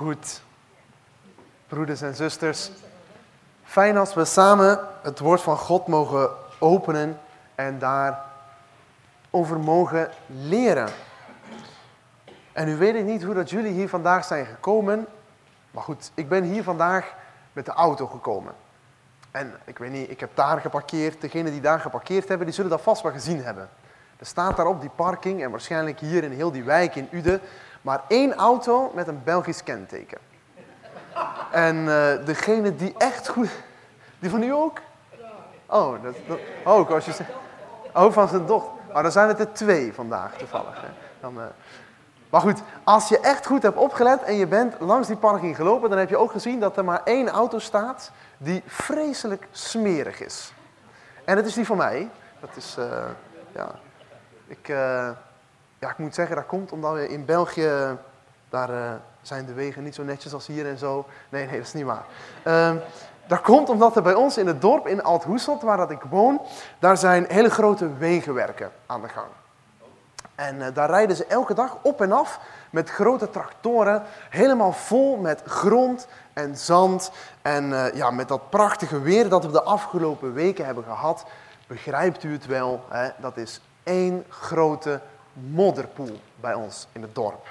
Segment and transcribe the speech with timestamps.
[0.00, 0.42] Goed.
[1.68, 2.70] Broeders en zusters,
[3.64, 7.20] fijn als we samen het woord van God mogen openen
[7.54, 8.24] en daar
[9.30, 10.88] over mogen leren.
[12.52, 15.06] En u weet niet hoe dat jullie hier vandaag zijn gekomen,
[15.70, 17.14] maar goed, ik ben hier vandaag
[17.52, 18.52] met de auto gekomen.
[19.30, 21.20] En ik weet niet, ik heb daar geparkeerd.
[21.20, 23.68] Degenen die daar geparkeerd hebben, die zullen dat vast wel gezien hebben.
[24.16, 27.40] Er staat daar op die parking en waarschijnlijk hier in heel die wijk in Uden
[27.80, 30.18] maar één auto met een Belgisch kenteken.
[31.50, 33.48] En uh, degene die echt goed...
[34.18, 34.78] Die van u ook?
[35.66, 37.30] Oh, dat, ook als je zegt...
[37.94, 38.72] Oh, van zijn dochter.
[38.92, 40.80] Maar dan zijn het er twee vandaag, toevallig.
[40.80, 40.88] Hè.
[41.20, 41.42] Dan, uh...
[42.30, 45.90] Maar goed, als je echt goed hebt opgelet en je bent langs die parking gelopen...
[45.90, 50.52] dan heb je ook gezien dat er maar één auto staat die vreselijk smerig is.
[51.24, 52.10] En dat is die van mij.
[52.40, 53.04] Dat is, uh,
[53.52, 53.70] ja...
[54.46, 54.68] Ik,
[55.80, 57.96] ja, ik moet zeggen, dat komt omdat we in België,
[58.48, 61.06] daar uh, zijn de wegen niet zo netjes als hier en zo.
[61.28, 62.04] Nee, nee, dat is niet waar.
[62.44, 62.72] Uh,
[63.26, 66.40] dat komt omdat er bij ons in het dorp in Alt-Hoeselt, waar dat ik woon,
[66.78, 69.26] daar zijn hele grote wegenwerken aan de gang.
[70.34, 75.16] En uh, daar rijden ze elke dag op en af met grote tractoren, helemaal vol
[75.16, 77.10] met grond en zand.
[77.42, 81.24] En uh, ja, met dat prachtige weer dat we de afgelopen weken hebben gehad,
[81.66, 83.08] begrijpt u het wel, hè?
[83.16, 85.00] dat is één grote
[85.50, 87.46] modderpoel bij ons in het dorp.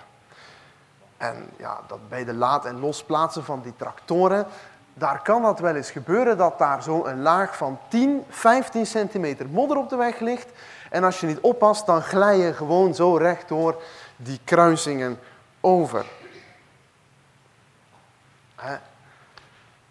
[1.18, 4.48] En ja, dat bij de laad- en losplaatsen van die tractoren,
[4.94, 9.50] daar kan dat wel eens gebeuren dat daar zo een laag van 10, 15 centimeter
[9.50, 10.50] modder op de weg ligt.
[10.90, 13.82] En als je niet oppast, dan glij je gewoon zo rechtdoor
[14.16, 15.20] die kruisingen
[15.62, 16.06] over.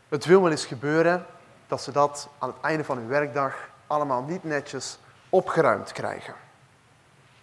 [0.08, 1.26] Het wil wel eens gebeuren
[1.66, 3.54] dat ze dat aan het einde van hun werkdag
[3.86, 6.34] allemaal niet netjes opgeruimd krijgen.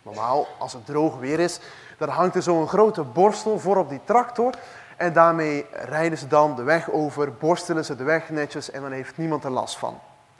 [0.05, 1.59] Normaal, als het droog weer is,
[1.97, 4.53] dan hangt er zo'n grote borstel voor op die tractor.
[4.97, 8.91] En daarmee rijden ze dan de weg over, borstelen ze de weg netjes en dan
[8.91, 9.99] heeft niemand er last van.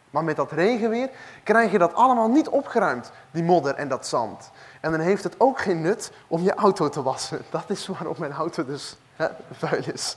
[0.09, 1.09] Maar met dat regenweer
[1.44, 4.51] krijg je dat allemaal niet opgeruimd, die modder en dat zand.
[4.81, 7.41] En dan heeft het ook geen nut om je auto te wassen.
[7.50, 10.16] Dat is waarom mijn auto dus hè, vuil is.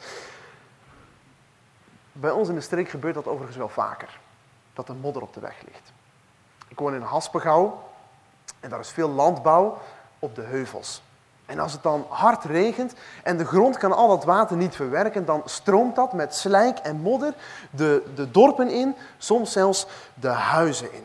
[2.13, 4.19] Bij ons in de streek gebeurt dat overigens wel vaker.
[4.73, 5.93] Dat er modder op de weg ligt.
[6.69, 7.88] Ik woon in Haspengouw
[8.61, 9.79] en daar is veel landbouw
[10.19, 11.03] op de heuvels.
[11.47, 15.25] En als het dan hard regent en de grond kan al dat water niet verwerken,
[15.25, 17.35] dan stroomt dat met slijk en modder
[17.71, 21.05] de, de dorpen in, soms zelfs de huizen in.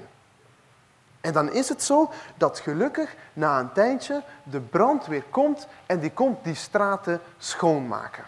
[1.21, 6.11] En dan is het zo dat gelukkig na een tijdje de brandweer komt en die
[6.11, 8.23] komt die straten schoonmaken.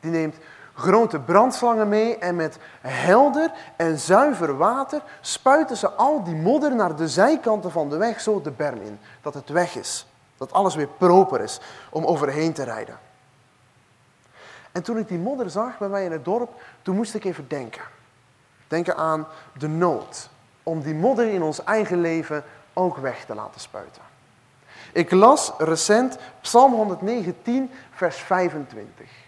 [0.00, 0.36] Die neemt
[0.78, 6.96] grote brandslangen mee en met helder en zuiver water spuiten ze al die modder naar
[6.96, 8.98] de zijkanten van de weg, zo de berm in.
[9.22, 10.06] Dat het weg is.
[10.36, 12.98] Dat alles weer proper is om overheen te rijden.
[14.72, 17.48] En toen ik die modder zag bij mij in het dorp, toen moest ik even
[17.48, 17.82] denken.
[18.68, 19.26] Denken aan
[19.58, 20.28] de nood
[20.62, 24.02] om die modder in ons eigen leven ook weg te laten spuiten.
[24.92, 29.26] Ik las recent Psalm 119, vers 25.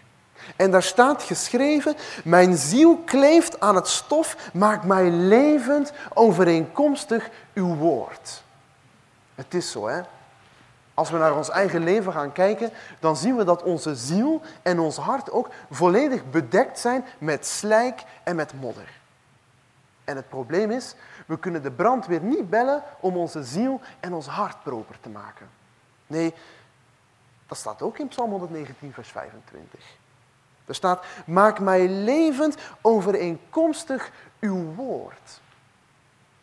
[0.55, 7.75] En daar staat geschreven, mijn ziel kleeft aan het stof, maak mij levend overeenkomstig uw
[7.75, 8.43] woord.
[9.35, 10.01] Het is zo, hè.
[10.93, 14.79] Als we naar ons eigen leven gaan kijken, dan zien we dat onze ziel en
[14.79, 18.99] ons hart ook volledig bedekt zijn met slijk en met modder.
[20.03, 24.27] En het probleem is, we kunnen de brandweer niet bellen om onze ziel en ons
[24.27, 25.49] hart proper te maken.
[26.07, 26.33] Nee,
[27.47, 29.79] dat staat ook in Psalm 119, vers 25.
[30.71, 35.41] Er staat, maak mij levend overeenkomstig uw woord.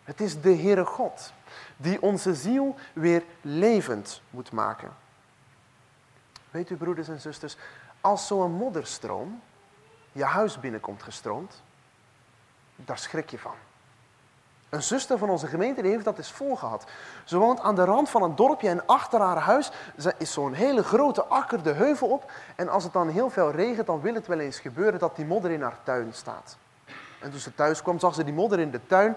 [0.05, 1.33] Het is de Heere God
[1.77, 4.97] die onze ziel weer levend moet maken.
[6.51, 7.57] Weet u, broeders en zusters,
[8.01, 9.43] als zo'n modderstroom
[10.13, 11.63] je huis binnenkomt gestroomd,
[12.77, 13.55] daar schrik je van.
[14.69, 16.85] Een zuster van onze gemeente heeft dat eens volgehad.
[17.25, 19.71] Ze woont aan de rand van een dorpje en achter haar huis
[20.17, 22.33] is zo'n hele grote akker de heuvel op.
[22.57, 25.25] En als het dan heel veel regent, dan wil het wel eens gebeuren dat die
[25.25, 26.57] modder in haar tuin staat.
[27.21, 29.17] En toen ze thuis kwam, zag ze die modder in de tuin.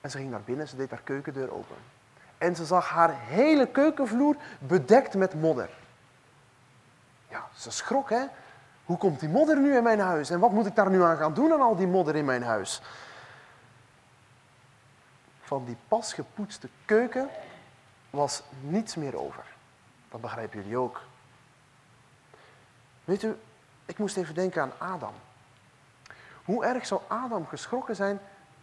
[0.00, 1.76] En ze ging naar binnen, ze deed haar keukendeur open.
[2.38, 5.68] En ze zag haar hele keukenvloer bedekt met modder.
[7.28, 8.22] Ja, ze schrok hè.
[8.84, 10.30] Hoe komt die modder nu in mijn huis?
[10.30, 12.42] En wat moet ik daar nu aan gaan doen aan al die modder in mijn
[12.42, 12.82] huis?
[15.48, 17.28] Van die pas gepoetste keuken
[18.10, 19.44] was niets meer over.
[20.10, 21.00] Dat begrijpen jullie ook.
[23.04, 23.36] Weet u,
[23.86, 25.12] ik moest even denken aan Adam.
[26.44, 28.20] Hoe erg zou Adam geschrokken zijn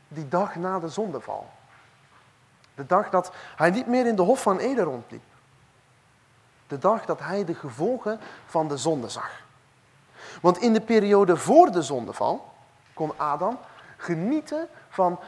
[0.08, 1.50] die dag na de zondeval?
[2.76, 5.24] De dag dat hij niet meer in de hof van Eden rondliep.
[6.68, 9.44] De dag dat hij de gevolgen van de zonde zag.
[10.42, 12.54] Want in de periode voor de zondeval
[12.94, 13.60] kon Adam
[13.98, 15.20] genieten van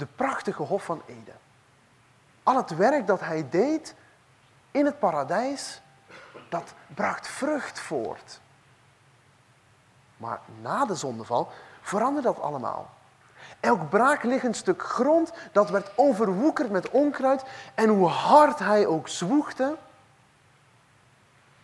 [0.00, 1.38] de prachtige Hof van Eden.
[2.42, 3.94] Al het werk dat hij deed
[4.70, 5.80] in het paradijs,
[6.48, 8.40] dat bracht vrucht voort.
[10.16, 12.90] Maar na de zondeval veranderde dat allemaal.
[13.60, 17.44] Elk braakliggend stuk grond, dat werd overwoekerd met onkruid.
[17.74, 19.76] En hoe hard hij ook zwoegde,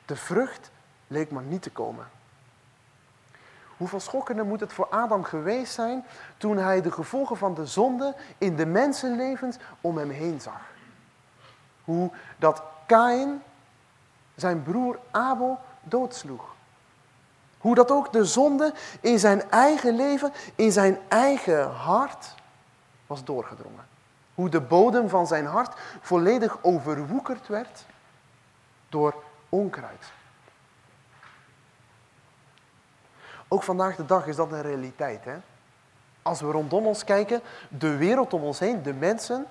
[0.04, 0.70] de vrucht
[1.06, 2.10] leek maar niet te komen.
[3.76, 6.04] Hoeveel schokkender moet het voor Adam geweest zijn
[6.36, 10.60] toen hij de gevolgen van de zonde in de mensenlevens om hem heen zag.
[11.84, 13.42] Hoe dat Kain
[14.34, 16.54] zijn broer Abel doodsloeg.
[17.58, 22.34] Hoe dat ook de zonde in zijn eigen leven, in zijn eigen hart
[23.06, 23.86] was doorgedrongen.
[24.34, 27.84] Hoe de bodem van zijn hart volledig overwoekerd werd
[28.88, 30.12] door onkruid.
[33.48, 35.24] Ook vandaag de dag is dat een realiteit.
[35.24, 35.36] Hè?
[36.22, 39.46] Als we rondom ons kijken, de wereld om ons heen, de mensen,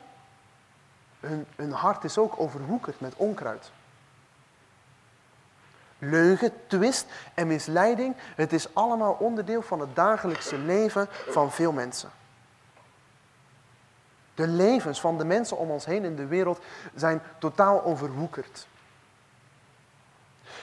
[1.19, 3.71] hun, hun hart is ook overwoekerd met onkruid.
[5.97, 12.09] Leugen, twist en misleiding, het is allemaal onderdeel van het dagelijkse leven van veel mensen.
[14.33, 16.59] De levens van de mensen om ons heen in de wereld
[16.95, 18.67] zijn totaal overwoekerd.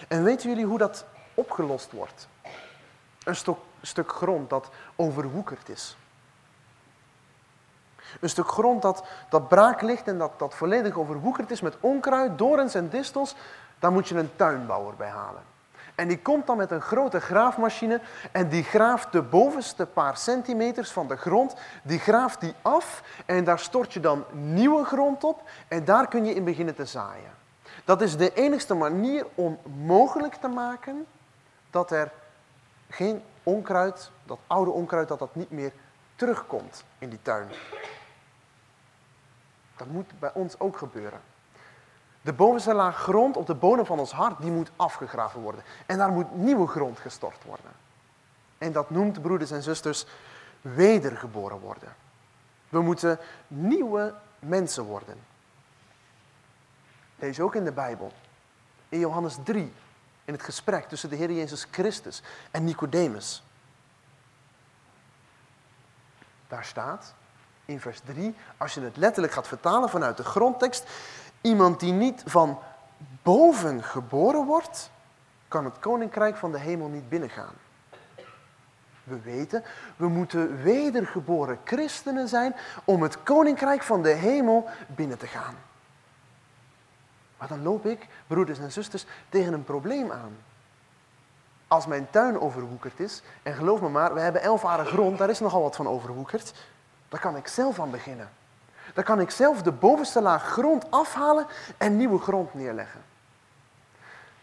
[0.09, 1.05] En weten jullie hoe dat
[1.35, 2.29] opgelost wordt?
[3.25, 5.97] Een stuk, grond dat overwoekerd is.
[8.21, 12.39] Een stuk grond dat, dat braak ligt en dat, dat volledig overwoekerd is met onkruid,
[12.39, 13.35] dorens en distels,
[13.79, 15.43] daar moet je een tuinbouwer bij halen.
[15.95, 18.01] En die komt dan met een grote graafmachine
[18.33, 23.45] en die graaft de bovenste paar centimeters van de grond, die graaft die af en
[23.45, 27.31] daar stort je dan nieuwe grond op en daar kun je in beginnen te zaaien.
[27.85, 31.07] Dat is de enigste manier om mogelijk te maken
[31.71, 32.13] dat er
[32.93, 35.73] geen onkruid, dat oude onkruid, dat dat niet meer
[36.15, 37.49] terugkomt in die tuin.
[39.77, 41.21] Dat moet bij ons ook gebeuren.
[42.23, 45.63] De bovenste laag grond op de bodem van ons hart, die moet afgegraven worden.
[45.87, 47.71] En daar moet nieuwe grond gestort worden.
[48.59, 50.07] En dat noemt, broeders en zusters,
[50.61, 51.95] wedergeboren worden.
[52.69, 53.19] We moeten
[53.49, 55.17] nieuwe mensen worden.
[57.17, 58.13] Lees ook in de Bijbel.
[58.89, 59.73] In Johannes 3,
[60.25, 63.43] in het gesprek tussen de Heer Jezus Christus en Nicodemus.
[66.49, 67.15] Daar staat
[67.65, 70.91] in vers 3, als je het letterlijk gaat vertalen vanuit de grondtekst,
[71.41, 72.59] iemand die niet van
[73.23, 74.91] boven geboren wordt,
[75.49, 77.55] kan het koninkrijk van de hemel niet binnengaan.
[79.05, 79.65] We weten,
[79.97, 82.55] we moeten wedergeboren christenen zijn
[82.85, 85.55] om het koninkrijk van de hemel binnen te gaan.
[87.43, 90.37] Maar dan loop ik, broeders en zusters, tegen een probleem aan.
[91.69, 95.31] Als mijn tuin overwoekerd is, en geloof me maar, we hebben elf aren grond, daar
[95.31, 96.53] is nogal wat van overwoekerd,
[97.09, 98.31] daar kan ik zelf aan beginnen.
[98.95, 101.47] Dan kan ik zelf de bovenste laag grond afhalen
[101.77, 103.03] en nieuwe grond neerleggen.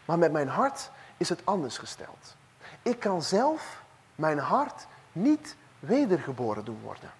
[0.04, 2.36] Maar met mijn hart is het anders gesteld.
[2.82, 3.82] Ik kan zelf
[4.14, 7.10] mijn hart niet wedergeboren doen worden.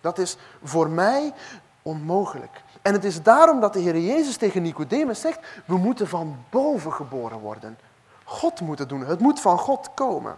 [0.00, 1.34] Dat is voor mij
[1.82, 2.62] onmogelijk.
[2.82, 6.92] En het is daarom dat de Heer Jezus tegen Nicodemus zegt, we moeten van boven
[6.92, 7.78] geboren worden.
[8.24, 10.36] God moet het doen, het moet van God komen.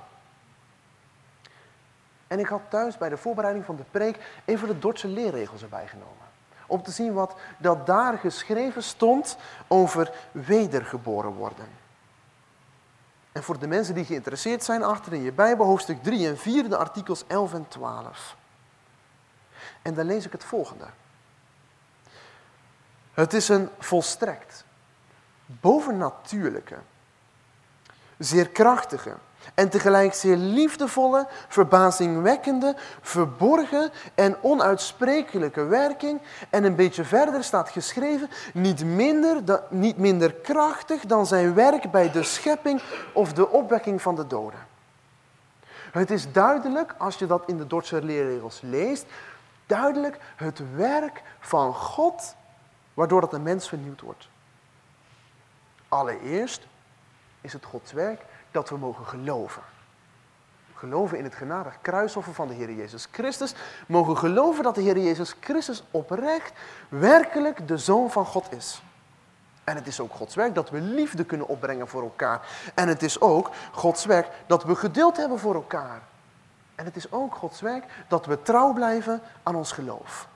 [2.26, 5.86] En ik had thuis bij de voorbereiding van de preek even de Dordtse leerregels erbij
[5.86, 6.30] genomen.
[6.66, 9.36] Om te zien wat dat daar geschreven stond
[9.68, 11.66] over wedergeboren worden.
[13.32, 16.68] En voor de mensen die geïnteresseerd zijn, achter in je Bijbel, hoofdstuk 3 en 4,
[16.68, 18.36] de artikels 11 en 12.
[19.82, 20.84] En dan lees ik het volgende.
[23.14, 24.64] Het is een volstrekt,
[25.46, 26.76] bovennatuurlijke,
[28.18, 29.14] zeer krachtige
[29.54, 36.20] en tegelijk zeer liefdevolle, verbazingwekkende, verborgen en onuitsprekelijke werking.
[36.50, 42.10] En een beetje verder staat geschreven, niet minder, niet minder krachtig dan zijn werk bij
[42.10, 44.60] de schepping of de opwekking van de doden.
[45.92, 49.04] Het is duidelijk, als je dat in de Dordtse leerregels leest,
[49.66, 52.34] duidelijk het werk van God
[52.94, 54.28] waardoor dat een mens vernieuwd wordt.
[55.88, 56.66] Allereerst
[57.40, 59.62] is het Gods werk dat we mogen geloven.
[60.74, 63.54] Geloven in het genadig kruisoffer van de Heer Jezus Christus.
[63.86, 66.52] Mogen geloven dat de Heer Jezus Christus oprecht
[66.88, 68.82] werkelijk de Zoon van God is.
[69.64, 72.46] En het is ook Gods werk dat we liefde kunnen opbrengen voor elkaar.
[72.74, 76.02] En het is ook Gods werk dat we geduld hebben voor elkaar.
[76.74, 80.28] En het is ook Gods werk dat we trouw blijven aan ons geloof.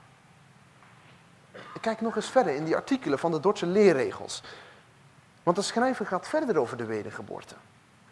[1.81, 4.43] Kijk nog eens verder in die artikelen van de Dordtse leerregels.
[5.43, 7.55] Want de schrijver gaat verder over de wedergeboorte.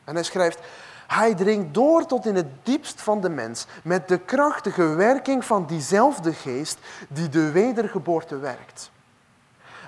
[0.04, 0.60] En hij schrijft,
[1.08, 5.66] Hij dringt door tot in het diepst van de mens met de krachtige werking van
[5.66, 8.92] diezelfde geest die de wedergeboorte werkt.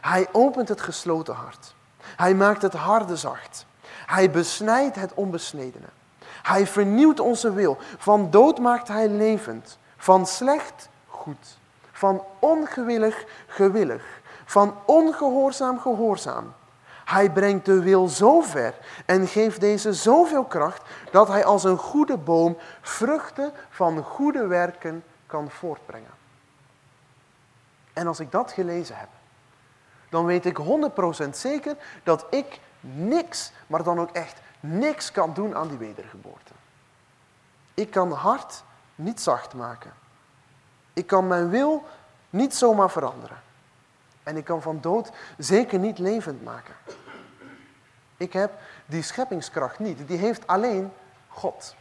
[0.01, 1.75] Hij opent het gesloten hart.
[2.15, 3.65] Hij maakt het harde zacht.
[4.05, 5.87] Hij besnijdt het onbesnedene.
[6.41, 7.77] Hij vernieuwt onze wil.
[7.97, 9.77] Van dood maakt hij levend.
[9.97, 11.57] Van slecht goed.
[11.97, 14.03] Van ongewillig gewillig.
[14.45, 16.53] Van ongehoorzaam gehoorzaam.
[17.05, 18.73] Hij brengt de wil zo ver
[19.05, 25.03] en geeft deze zoveel kracht dat hij als een goede boom vruchten van goede werken
[25.25, 26.11] kan voortbrengen.
[27.93, 29.09] En als ik dat gelezen heb,
[30.09, 30.57] dan weet ik
[31.25, 36.53] 100% zeker dat ik niks, maar dan ook echt niks kan doen aan die wedergeboorte.
[37.73, 38.63] Ik kan hart
[38.95, 40.05] niet zacht maken.
[40.97, 41.87] Ik kan mijn wil
[42.29, 43.41] niet zomaar veranderen.
[44.23, 46.75] En ik kan van dood zeker niet levend maken.
[48.17, 48.51] Ik heb
[48.85, 50.07] die scheppingskracht niet.
[50.07, 50.93] Die heeft alleen
[51.27, 51.75] God.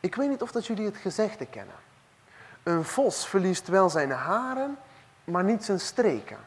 [0.00, 1.74] Ik weet niet of dat jullie het gezegde kennen.
[2.62, 4.78] Een vos verliest wel zijn haren,
[5.24, 6.38] maar niet zijn streken.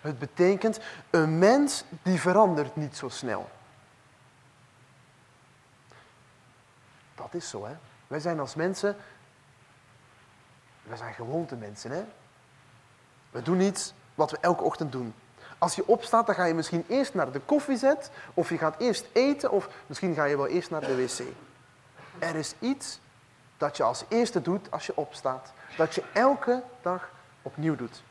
[0.00, 3.50] Het betekent, een mens die verandert niet zo snel.
[7.14, 7.76] Dat is zo, hè.
[8.12, 8.96] Wij zijn als mensen,
[10.82, 12.04] wij zijn gewoonte mensen, hè.
[13.30, 15.14] We doen iets wat we elke ochtend doen.
[15.58, 19.06] Als je opstaat, dan ga je misschien eerst naar de koffiezet, of je gaat eerst
[19.12, 21.20] eten, of misschien ga je wel eerst naar de wc.
[22.18, 23.00] Er is iets
[23.56, 25.52] dat je als eerste doet als je opstaat.
[25.76, 27.10] Dat je elke dag
[27.42, 28.02] opnieuw doet.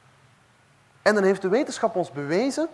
[1.01, 2.69] En dan heeft de wetenschap ons bewezen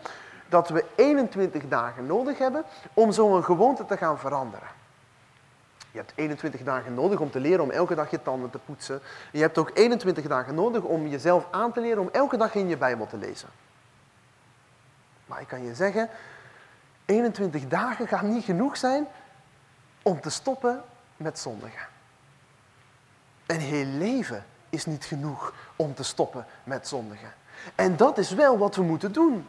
[0.50, 4.68] dat we 21 dagen nodig hebben om zo'n gewoonte te gaan veranderen.
[5.98, 9.02] Je hebt 21 dagen nodig om te leren om elke dag je tanden te poetsen.
[9.32, 12.68] Je hebt ook 21 dagen nodig om jezelf aan te leren om elke dag in
[12.68, 13.50] je Bijbel te lezen.
[15.26, 16.10] Maar ik kan je zeggen,
[17.06, 19.08] 21 dagen gaan niet genoeg zijn
[20.02, 20.84] om te stoppen
[21.16, 21.88] met zondigen.
[23.46, 27.34] Een heel leven is niet genoeg om te stoppen met zondigen.
[27.76, 29.48] En dat is wel wat we moeten doen.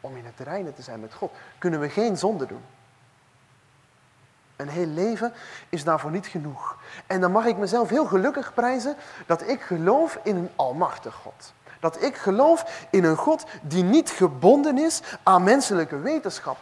[0.00, 2.62] Om in het reinen te zijn met God, kunnen we geen zonde doen.
[4.58, 5.32] Een heel leven
[5.68, 6.76] is daarvoor niet genoeg.
[7.06, 8.96] En dan mag ik mezelf heel gelukkig prijzen
[9.26, 11.52] dat ik geloof in een almachtig God.
[11.80, 16.56] Dat ik geloof in een God die niet gebonden is aan menselijke wetenschap.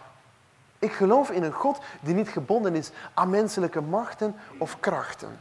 [0.79, 5.41] Ik geloof in een God die niet gebonden is aan menselijke machten of krachten.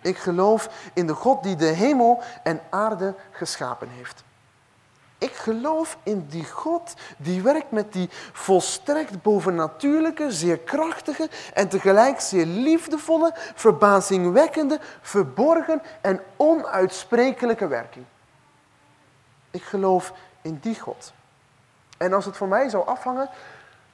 [0.00, 4.24] Ik geloof in de God die de hemel en aarde geschapen heeft.
[5.20, 12.20] Ik geloof in die God die werkt met die volstrekt bovennatuurlijke, zeer krachtige en tegelijk
[12.20, 18.04] zeer liefdevolle, verbazingwekkende, verborgen en onuitsprekelijke werking.
[19.50, 20.12] Ik geloof
[20.42, 21.12] in die God.
[21.96, 23.30] En als het voor mij zou afhangen,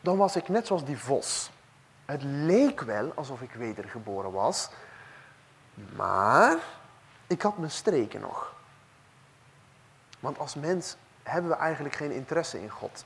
[0.00, 1.50] dan was ik net zoals die vos.
[2.04, 4.68] Het leek wel alsof ik wedergeboren was,
[5.96, 6.56] maar
[7.26, 8.54] ik had mijn streken nog.
[10.20, 13.04] Want als mens hebben we eigenlijk geen interesse in God.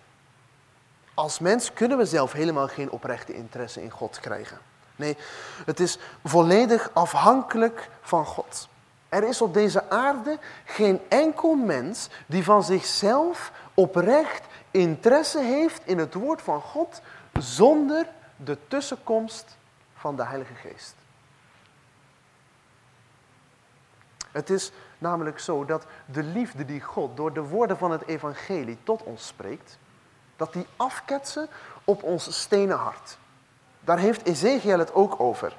[1.15, 4.59] Als mens kunnen we zelf helemaal geen oprechte interesse in God krijgen.
[4.97, 5.17] Nee,
[5.65, 8.69] het is volledig afhankelijk van God.
[9.09, 15.99] Er is op deze aarde geen enkel mens die van zichzelf oprecht interesse heeft in
[15.99, 17.01] het woord van God
[17.39, 19.57] zonder de tussenkomst
[19.95, 20.95] van de Heilige Geest.
[24.33, 28.79] Het is namelijk zo dat de liefde die God door de woorden van het evangelie
[28.83, 29.79] tot ons spreekt,
[30.37, 31.49] dat die afketsen
[31.85, 33.19] op ons stenen hart.
[33.81, 35.57] Daar heeft Ezekiel het ook over.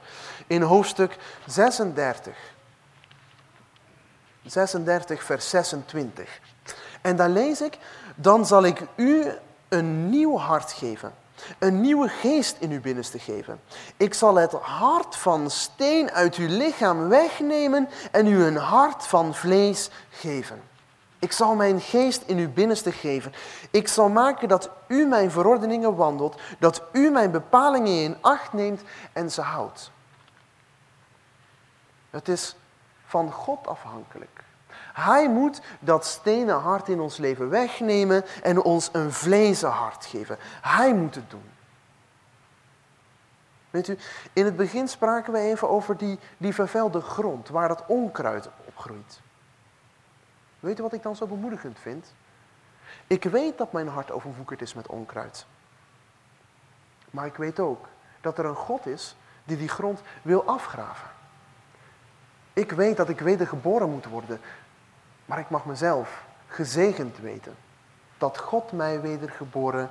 [0.48, 2.38] In hoofdstuk 36.
[4.44, 6.40] 36 vers 26.
[7.02, 7.78] En daar lees ik,
[8.16, 9.32] dan zal ik u
[9.70, 11.14] een nieuw hart geven
[11.60, 13.62] een nieuwe geest in uw binnenste geven.
[13.98, 19.36] Ik zal het hart van steen uit uw lichaam wegnemen en u een hart van
[19.36, 20.62] vlees geven.
[21.20, 23.34] Ik zal mijn geest in uw binnenste geven.
[23.72, 28.82] Ik zal maken dat u mijn verordeningen wandelt, dat u mijn bepalingen in acht neemt
[29.14, 29.92] en ze houdt.
[32.10, 32.56] Het is
[33.06, 34.41] van God afhankelijk.
[34.94, 40.38] Hij moet dat stenen hart in ons leven wegnemen en ons een vlezen hart geven.
[40.62, 41.50] Hij moet het doen.
[43.70, 43.98] Weet u,
[44.34, 49.22] in het begin spraken we even over die, die vervuilde grond waar het onkruid opgroeit.
[50.60, 52.14] Weet u wat ik dan zo bemoedigend vind?
[53.08, 55.46] Ik weet dat mijn hart overwoekerd is met onkruid.
[57.10, 57.88] Maar ik weet ook
[58.22, 61.10] dat er een God is die die grond wil afgraven.
[62.54, 64.40] Ik weet dat ik wedergeboren moet worden,
[65.26, 67.56] maar ik mag mezelf gezegend weten
[68.18, 69.90] dat God mij wedergeboren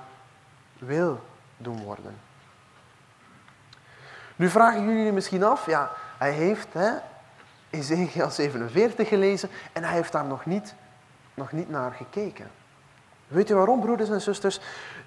[0.78, 1.20] wil
[1.56, 2.16] doen worden.
[4.36, 6.90] Nu vragen jullie misschien af, ja, hij heeft hè,
[7.70, 10.74] Ezekiel 47 gelezen en hij heeft daar nog niet,
[11.34, 12.50] nog niet naar gekeken.
[13.28, 14.60] Weet u waarom, broeders en zusters?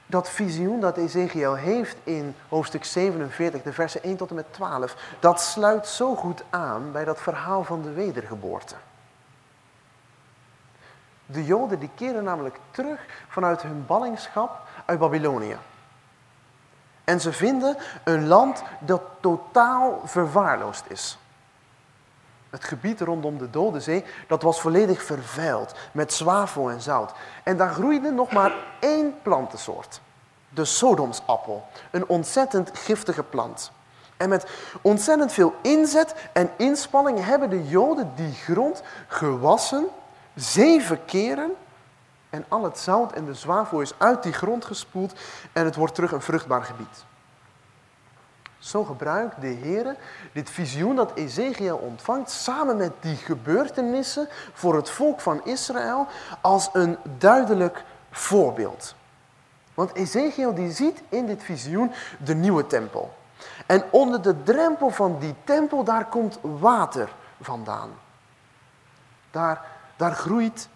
[0.05, 4.95] Dat visioen dat Ezekiel heeft in hoofdstuk 47, de versen 1 tot en met 12,
[5.19, 8.75] dat sluit zo goed aan bij dat verhaal van de wedergeboorte.
[11.33, 15.57] De Joden die keren namelijk terug vanuit hun ballingschap uit Babylonië.
[17.03, 21.17] En ze vinden een land dat totaal verwaarloosd is.
[22.49, 27.11] Het gebied rondom de Dode Zee, dat was volledig vervuild met zwavel en zout.
[27.43, 30.01] En daar groeide nog maar één plantensoort.
[30.49, 31.65] De Sodomsappel.
[31.91, 33.71] Een ontzettend giftige plant.
[34.17, 34.45] En met
[34.81, 39.87] ontzettend veel inzet en inspanning hebben de Joden die grond gewassen,
[40.35, 41.51] zeven keren.
[42.29, 45.13] En al het zout en de zwavel is uit die grond gespoeld
[45.51, 47.05] en het wordt terug een vruchtbaar gebied.
[48.57, 49.95] Zo gebruikt de Heer
[50.33, 56.07] dit visioen dat Ezekiel ontvangt samen met die gebeurtenissen voor het volk van Israël
[56.41, 58.95] als een duidelijk voorbeeld.
[59.73, 61.91] Want Ezekiel die ziet in dit visioen
[62.23, 63.13] de nieuwe tempel.
[63.65, 67.09] En onder de drempel van die tempel, daar komt water
[67.41, 67.89] vandaan.
[69.31, 70.69] Daar, daar groeit,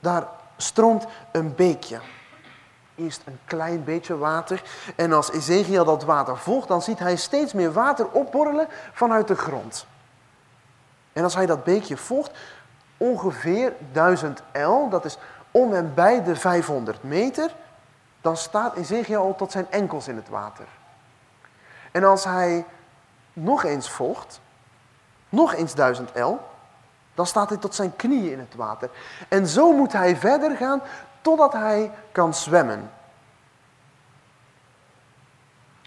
[0.00, 0.26] daar
[0.56, 2.00] stroomt een beekje.
[2.94, 4.62] Eerst een klein beetje water.
[4.96, 9.36] En als Ezekiel dat water volgt, dan ziet hij steeds meer water opborrelen vanuit de
[9.36, 9.86] grond.
[11.12, 12.30] En als hij dat beekje volgt,
[12.96, 15.18] ongeveer 1000 L, dat is
[15.50, 17.54] om en bij de 500 meter,
[18.20, 20.66] dan staat Ezekiel al tot zijn enkels in het water.
[21.90, 22.64] En als hij
[23.32, 24.40] nog eens volgt,
[25.28, 26.38] nog eens 1000 L,
[27.14, 28.90] dan staat hij tot zijn knieën in het water.
[29.28, 30.82] En zo moet hij verder gaan
[31.20, 32.90] totdat hij kan zwemmen.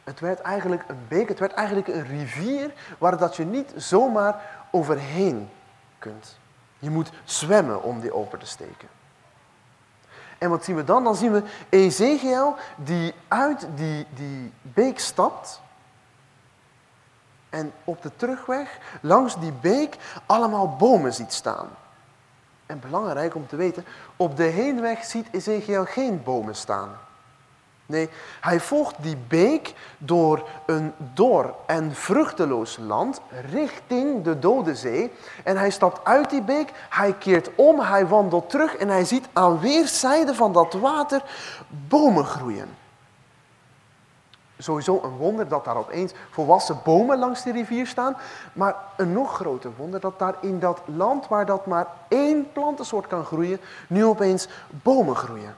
[0.04, 4.42] Het werd eigenlijk een beek, het werd eigenlijk een rivier waar dat je niet zomaar
[4.72, 5.50] overheen
[6.00, 6.38] kunt.
[6.80, 8.88] Je moet zwemmen om die open te steken.
[10.38, 11.04] En wat zien we dan?
[11.04, 15.62] Dan zien we Ezekiel die uit die, die beek stapt.
[17.50, 21.68] En op de terugweg langs die beek allemaal bomen ziet staan.
[22.66, 26.90] En belangrijk om te weten, op de heenweg ziet Ezekiel geen bomen staan.
[27.86, 28.10] Nee,
[28.42, 35.12] hij volgt die beek door een dor en vruchteloos land richting de Dode Zee.
[35.44, 39.28] En hij stapt uit die beek, hij keert om, hij wandelt terug en hij ziet
[39.34, 41.24] aan weerszijden van dat water
[41.88, 42.68] bomen groeien
[44.58, 48.18] sowieso een wonder dat daar opeens volwassen bomen langs de rivier staan.
[48.54, 53.08] Maar een nog groter wonder dat daar in dat land waar dat maar één plantensoort
[53.08, 55.56] kan groeien, nu opeens bomen groeien.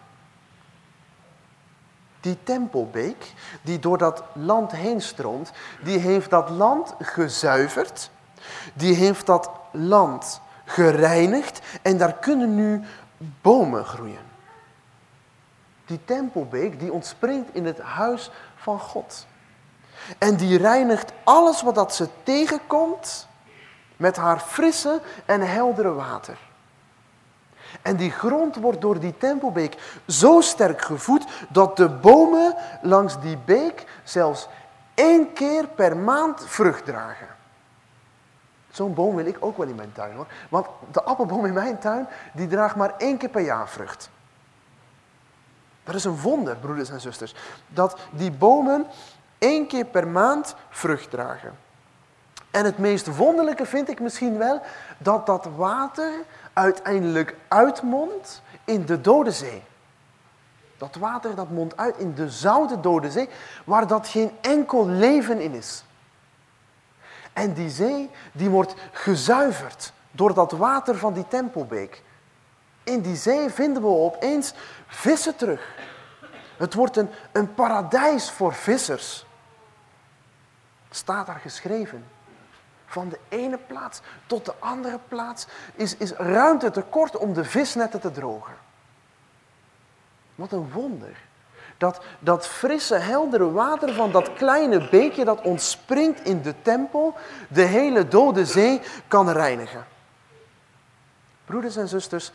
[2.21, 5.51] Die tempelbeek die door dat land heen stroomt,
[5.83, 8.09] die heeft dat land gezuiverd.
[8.73, 12.81] Die heeft dat land gereinigd en daar kunnen nu
[13.41, 14.28] bomen groeien.
[15.89, 19.25] Die tempelbeek die ontspringt in het huis van God.
[20.17, 23.27] En die reinigt alles wat dat ze tegenkomt
[23.97, 26.37] met haar frisse en heldere water.
[27.81, 33.37] En die grond wordt door die tempelbeek zo sterk gevoed dat de bomen langs die
[33.37, 34.47] beek zelfs
[34.93, 37.27] één keer per maand vrucht dragen.
[38.71, 40.27] Zo'n boom wil ik ook wel in mijn tuin hoor.
[40.49, 44.09] Want de appelboom in mijn tuin, die draagt maar één keer per jaar vrucht.
[45.91, 47.35] Dat is een wonder, broeders en zusters.
[47.67, 48.85] Dat die bomen
[49.37, 51.57] één keer per maand vrucht dragen.
[52.51, 54.61] En het meest wonderlijke vind ik misschien wel
[54.97, 56.11] dat dat water
[56.53, 59.63] uiteindelijk uitmondt in de Dode Zee.
[60.77, 63.29] Dat water dat mondt uit in de zoute Dode Zee,
[63.65, 65.83] waar dat geen enkel leven in is.
[67.33, 72.03] En die zee die wordt gezuiverd door dat water van die tempelbeek.
[72.89, 74.53] In die zee vinden we opeens
[74.87, 75.75] vissen terug.
[76.57, 79.25] Het wordt een, een paradijs voor vissers.
[80.89, 82.05] Staat daar geschreven.
[82.85, 87.99] Van de ene plaats tot de andere plaats is, is ruimte tekort om de visnetten
[87.99, 88.53] te drogen.
[90.35, 91.17] Wat een wonder.
[91.77, 97.15] Dat, dat frisse, heldere water van dat kleine beekje dat ontspringt in de tempel,
[97.47, 99.85] de hele dode zee kan reinigen.
[101.45, 102.31] Broeders en zusters,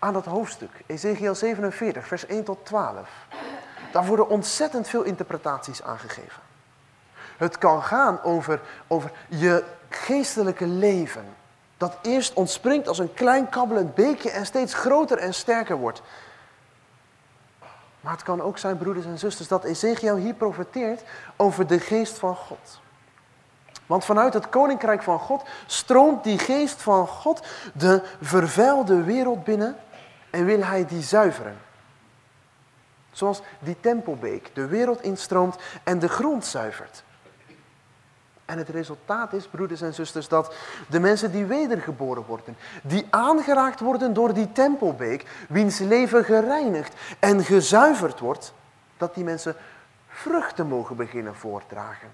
[0.00, 3.08] aan dat hoofdstuk, Ezekiel 47, vers 1 tot 12.
[3.92, 6.42] Daar worden ontzettend veel interpretaties aangegeven.
[7.36, 11.24] Het kan gaan over, over je geestelijke leven.
[11.76, 16.02] Dat eerst ontspringt als een klein kabbelend beekje en steeds groter en sterker wordt.
[18.00, 21.02] Maar het kan ook zijn, broeders en zusters, dat Ezekiel hier profeteert
[21.36, 22.80] over de geest van God.
[23.86, 29.76] Want vanuit het koninkrijk van God stroomt die geest van God de vervuilde wereld binnen
[30.30, 31.56] en wil hij die zuiveren.
[33.12, 37.02] Zoals die tempelbeek de wereld instroomt en de grond zuivert.
[38.44, 40.54] En het resultaat is, broeders en zusters, dat
[40.88, 47.44] de mensen die wedergeboren worden, die aangeraakt worden door die tempelbeek, wiens leven gereinigd en
[47.44, 48.52] gezuiverd wordt,
[48.96, 49.56] dat die mensen
[50.08, 52.08] vruchten mogen beginnen voortdragen.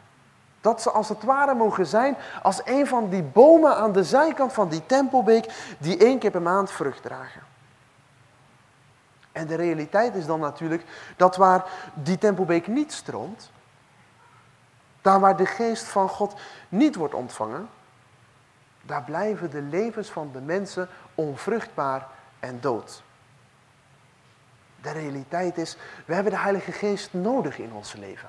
[0.61, 4.53] Dat ze als het ware mogen zijn als een van die bomen aan de zijkant
[4.53, 7.43] van die tempelbeek die één keer per maand vrucht dragen.
[9.37, 10.85] En de realiteit is dan natuurlijk
[11.17, 13.51] dat waar die tempelbeek niet stroomt,
[15.03, 17.69] daar waar de geest van God niet wordt ontvangen,
[18.83, 22.07] daar blijven de levens van de mensen onvruchtbaar
[22.41, 23.03] en dood.
[24.81, 28.29] De realiteit is, we hebben de Heilige Geest nodig in ons leven.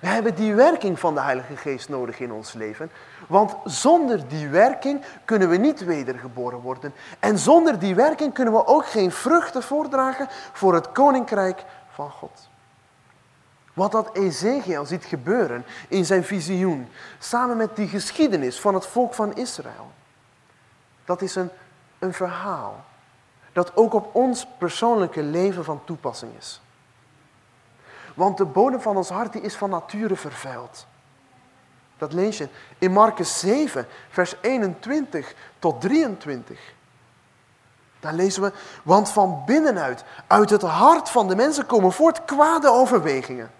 [0.00, 2.90] We hebben die werking van de Heilige Geest nodig in ons leven.
[3.28, 6.94] Want zonder die werking kunnen we niet wedergeboren worden.
[7.18, 12.48] En zonder die werking kunnen we ook geen vruchten voordragen voor het koninkrijk van God.
[13.72, 19.14] Wat dat Ezekiel ziet gebeuren in zijn visioen, samen met die geschiedenis van het volk
[19.14, 19.90] van Israël,
[21.04, 21.50] dat is een,
[21.98, 22.84] een verhaal
[23.52, 26.60] dat ook op ons persoonlijke leven van toepassing is.
[28.16, 30.86] Want de bodem van ons hart die is van nature vervuild.
[31.98, 32.48] Dat lees je
[32.78, 36.74] in Marcus 7, vers 21 tot 23.
[38.00, 38.52] Daar lezen we,
[38.82, 43.50] want van binnenuit, uit het hart van de mensen komen voort kwade overwegingen.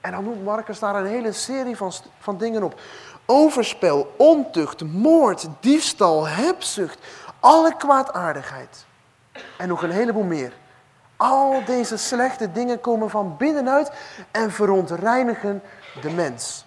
[0.00, 2.80] En dan noemt Marcus daar een hele serie van, van dingen op.
[3.26, 6.98] Overspel, ontucht, moord, diefstal, hebzucht,
[7.40, 8.84] alle kwaadaardigheid.
[9.56, 10.52] En nog een heleboel meer.
[11.16, 13.92] Al deze slechte dingen komen van binnenuit
[14.30, 15.62] en verontreinigen
[16.00, 16.64] de mens.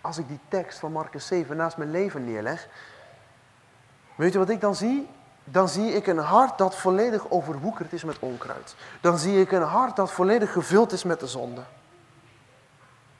[0.00, 2.68] Als ik die tekst van Marcus 7 naast mijn leven neerleg,
[4.14, 5.08] weet je wat ik dan zie?
[5.44, 8.74] Dan zie ik een hart dat volledig overwoekerd is met onkruid.
[9.00, 11.62] Dan zie ik een hart dat volledig gevuld is met de zonde.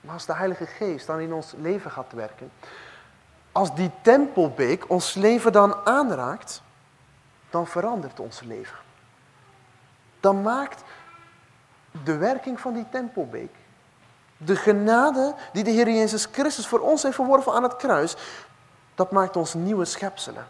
[0.00, 2.52] Maar als de Heilige Geest dan in ons leven gaat werken,
[3.52, 6.62] als die tempelbeek ons leven dan aanraakt,
[7.52, 8.76] dan verandert ons leven.
[10.20, 10.82] Dan maakt
[12.04, 13.54] de werking van die tempelbeek,
[14.36, 18.16] de genade die de Heer Jezus Christus voor ons heeft verworven aan het kruis,
[18.94, 20.46] dat maakt ons nieuwe schepselen.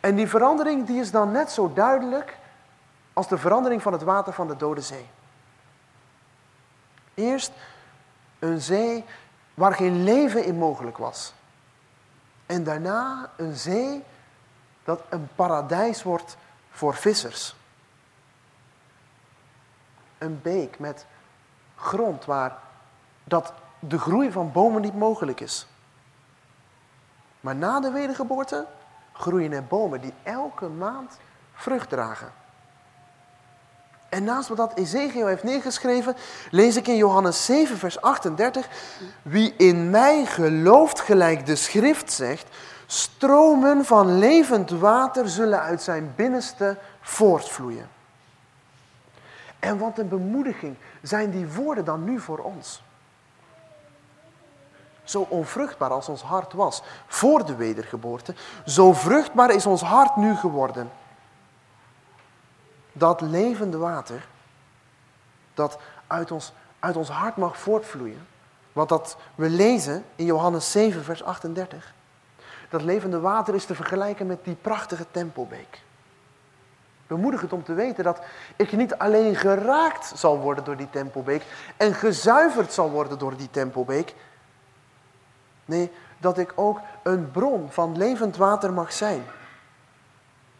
[0.00, 2.38] En die verandering die is dan net zo duidelijk
[3.12, 5.08] als de verandering van het water van de Dode Zee.
[7.14, 7.52] Eerst
[8.38, 9.04] een zee
[9.54, 11.34] waar geen leven in mogelijk was.
[12.46, 14.04] En daarna een zee
[14.86, 16.36] dat een paradijs wordt
[16.70, 17.56] voor vissers.
[20.18, 21.06] Een beek met
[21.76, 22.58] grond waar
[23.24, 25.66] dat de groei van bomen niet mogelijk is.
[27.40, 28.66] Maar na de wedergeboorte
[29.12, 31.18] groeien er bomen die elke maand
[31.54, 32.32] vrucht dragen.
[34.08, 34.72] En naast wat dat
[35.26, 36.16] heeft neergeschreven,
[36.50, 38.68] lees ik in Johannes 7, vers 38.
[39.22, 46.12] Wie in mij gelooft, gelijk de schrift zegt, Stromen van levend water zullen uit zijn
[46.16, 47.88] binnenste voortvloeien.
[49.58, 52.82] En wat een bemoediging zijn die woorden dan nu voor ons.
[55.04, 58.34] Zo onvruchtbaar als ons hart was voor de wedergeboorte,
[58.66, 60.90] zo vruchtbaar is ons hart nu geworden.
[62.92, 64.28] Dat levende water,
[65.54, 68.26] dat uit ons, uit ons hart mag voortvloeien,
[68.72, 71.94] wat dat we lezen in Johannes 7, vers 38
[72.68, 75.84] dat levende water is te vergelijken met die prachtige tempelbeek.
[77.06, 78.20] Bemoedigend om te weten dat
[78.56, 81.42] ik niet alleen geraakt zal worden door die tempelbeek
[81.76, 84.14] en gezuiverd zal worden door die tempelbeek.
[85.64, 89.24] Nee, dat ik ook een bron van levend water mag zijn.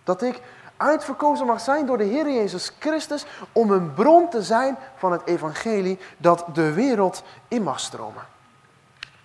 [0.05, 0.41] Dat ik
[0.77, 5.23] uitverkozen mag zijn door de Heer Jezus Christus om een bron te zijn van het
[5.25, 8.36] evangelie dat de wereld in mag stromen.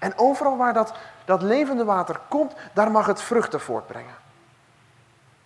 [0.02, 0.94] En overal waar dat
[1.26, 4.16] dat levende water komt, daar mag het vruchten voortbrengen.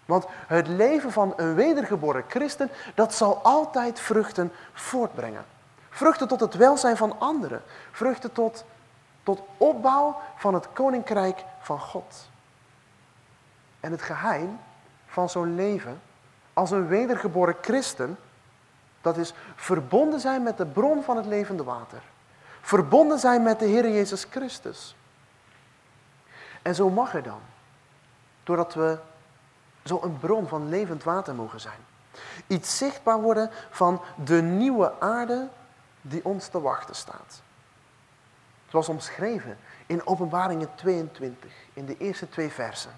[0.06, 5.46] Want het leven van een wedergeboren christen, dat zal altijd vruchten voortbrengen.
[5.90, 7.62] Vruchten tot het welzijn van anderen.
[7.92, 8.66] Vruchten tot,
[9.24, 12.30] tot opbouw van het koninkrijk van God.
[13.80, 14.60] En het geheim
[15.08, 16.02] van zo'n leven
[16.54, 18.18] als een wedergeboren christen,
[19.02, 22.02] dat is verbonden zijn met de bron van het levende water.
[22.66, 24.96] Verbonden zijn met de Heer Jezus Christus.
[26.62, 27.40] En zo mag er dan.
[28.44, 28.98] Doordat we
[29.84, 31.80] zo een bron van levend water mogen zijn.
[32.48, 35.48] Iets zichtbaar worden van de nieuwe aarde
[36.02, 37.42] die ons te wachten staat.
[38.70, 42.92] Zoals omschreven in Openbaringen 22, in de eerste twee versen.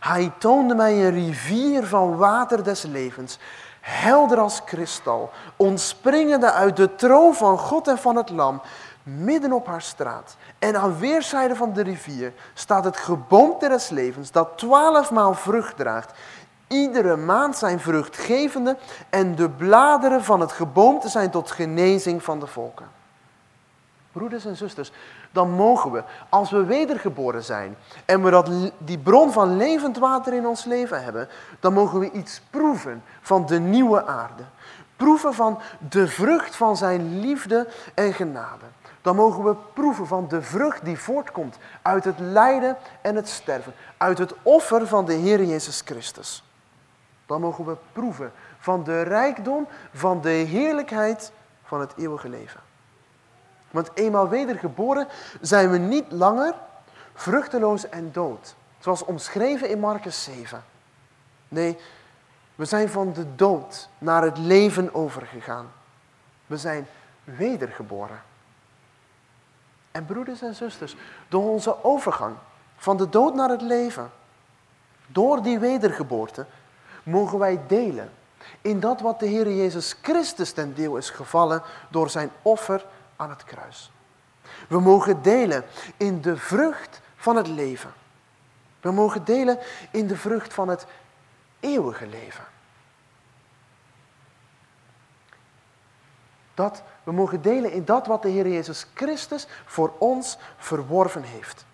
[0.00, 3.38] Hij toonde mij een rivier van water des levens,
[3.82, 8.62] helder als kristal, ontspringende uit de troon van God en van het Lam,
[9.02, 10.36] midden op haar straat.
[10.58, 16.12] En aan weerszijden van de rivier staat het geboomte des levens, dat twaalfmaal vrucht draagt.
[16.66, 18.76] Iedere maand zijn vruchtgevende
[19.10, 22.86] en de bladeren van het geboomte zijn tot genezing van de volken.
[24.12, 24.92] Broeders en zusters,
[25.32, 30.32] dan mogen we, als we wedergeboren zijn en we dat, die bron van levend water
[30.32, 31.28] in ons leven hebben,
[31.60, 34.42] dan mogen we iets proeven van de nieuwe aarde.
[34.96, 38.64] Proeven van de vrucht van zijn liefde en genade.
[39.02, 43.72] Dan mogen we proeven van de vrucht die voortkomt uit het lijden en het sterven.
[43.96, 46.44] Uit het offer van de Heer Jezus Christus.
[47.26, 51.32] Dan mogen we proeven van de rijkdom van de heerlijkheid
[51.64, 52.60] van het eeuwige leven.
[53.72, 55.08] Want eenmaal wedergeboren
[55.40, 56.54] zijn we niet langer
[57.14, 58.54] vruchteloos en dood.
[58.78, 60.64] Zoals omschreven in Marcus 7.
[61.48, 61.78] Nee,
[62.54, 65.72] we zijn van de dood naar het leven overgegaan.
[66.46, 66.86] We zijn
[67.24, 68.22] wedergeboren.
[69.90, 70.96] En broeders en zusters,
[71.28, 72.36] door onze overgang
[72.76, 74.10] van de dood naar het leven,
[75.06, 76.46] door die wedergeboorte,
[77.02, 78.10] mogen wij delen
[78.60, 82.84] in dat wat de Heer Jezus Christus ten deel is gevallen door zijn offer
[83.22, 83.90] aan het kruis.
[84.68, 85.64] We mogen delen
[85.96, 87.92] in de vrucht van het leven.
[88.80, 89.58] We mogen delen
[89.90, 90.86] in de vrucht van het
[91.60, 92.44] eeuwige leven.
[96.54, 101.64] Dat we mogen delen in dat wat de Heer Jezus Christus voor ons verworven heeft.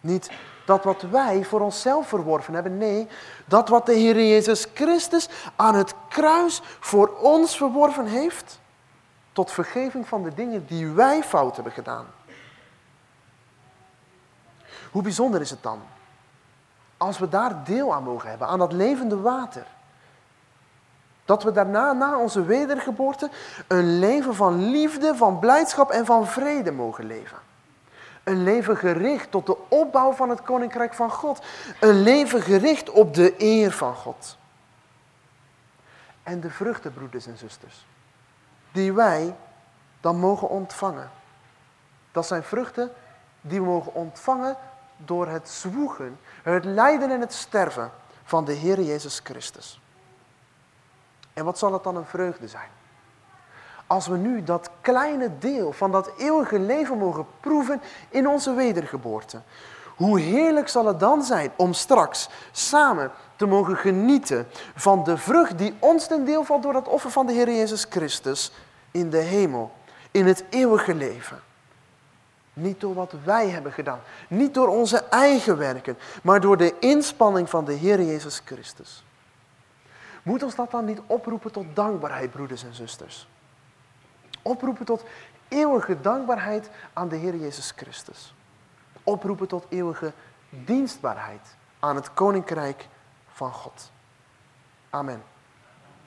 [0.00, 0.30] Niet
[0.64, 2.78] dat wat wij voor onszelf verworven hebben.
[2.78, 3.08] Nee,
[3.44, 8.60] dat wat de Heer Jezus Christus aan het kruis voor ons verworven heeft.
[9.32, 12.06] Tot vergeving van de dingen die wij fout hebben gedaan.
[14.90, 15.80] Hoe bijzonder is het dan?
[16.96, 19.66] Als we daar deel aan mogen hebben, aan dat levende water.
[21.24, 23.30] Dat we daarna, na onze wedergeboorte,
[23.66, 27.38] een leven van liefde, van blijdschap en van vrede mogen leven.
[28.24, 31.44] Een leven gericht tot de opbouw van het koninkrijk van God.
[31.80, 34.36] Een leven gericht op de eer van God.
[36.22, 37.86] En de vruchten, broeders en zusters,
[38.72, 39.34] die wij
[40.00, 41.10] dan mogen ontvangen.
[42.12, 42.92] Dat zijn vruchten
[43.40, 44.56] die we mogen ontvangen
[44.96, 47.90] door het zwoegen, het lijden en het sterven
[48.24, 49.80] van de Heer Jezus Christus.
[51.32, 52.68] En wat zal het dan een vreugde zijn?
[53.86, 59.40] Als we nu dat kleine deel van dat eeuwige leven mogen proeven in onze wedergeboorte.
[59.96, 63.10] Hoe heerlijk zal het dan zijn om straks samen
[63.42, 67.26] te mogen genieten van de vrucht die ons ten deel valt door het offer van
[67.26, 68.52] de Heer Jezus Christus
[68.90, 69.72] in de hemel,
[70.10, 71.40] in het eeuwige leven.
[72.52, 77.50] Niet door wat wij hebben gedaan, niet door onze eigen werken, maar door de inspanning
[77.50, 79.04] van de Heer Jezus Christus.
[80.22, 83.28] Moet ons dat dan niet oproepen tot dankbaarheid, broeders en zusters?
[84.42, 85.04] Oproepen tot
[85.48, 88.34] eeuwige dankbaarheid aan de Heer Jezus Christus.
[89.02, 90.12] Oproepen tot eeuwige
[90.48, 92.88] dienstbaarheid aan het Koninkrijk
[93.32, 93.90] van God.
[94.90, 95.31] Amen.